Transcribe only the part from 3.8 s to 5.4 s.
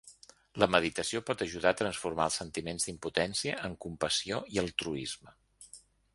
compassió i altruisme.